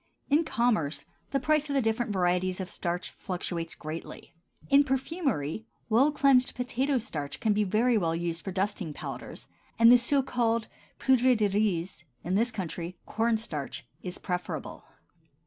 In 0.31 0.43
commerce 0.45 1.05
the 1.29 1.39
price 1.39 1.69
of 1.69 1.75
the 1.75 1.81
different 1.83 2.11
varieties 2.11 2.59
of 2.59 2.71
starch 2.71 3.11
fluctuates 3.11 3.75
greatly; 3.75 4.33
in 4.67 4.83
perfumery 4.83 5.67
well 5.89 6.11
cleansed 6.11 6.55
potato 6.55 6.97
starch 6.97 7.39
can 7.39 7.53
very 7.69 7.99
well 7.99 8.13
be 8.13 8.19
used 8.21 8.43
for 8.43 8.51
dusting 8.51 8.93
powders, 8.95 9.47
and 9.77 9.91
the 9.91 9.99
so 9.99 10.23
called 10.23 10.67
poudre 10.97 11.35
de 11.35 11.47
riz; 11.49 12.03
in 12.23 12.33
this 12.33 12.51
country, 12.51 12.97
corn 13.05 13.37
starch 13.37 13.85
is 14.01 14.17
preferable. 14.17 14.85